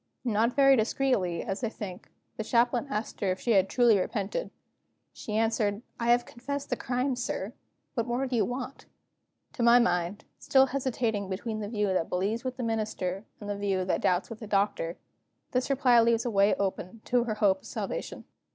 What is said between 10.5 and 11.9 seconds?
hesitating between the view